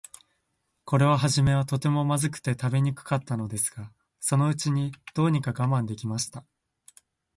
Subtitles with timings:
[0.83, 6.43] これははじめは、とても、まずくて食べにくかったのですが、そのうちに、どうにか我慢できました。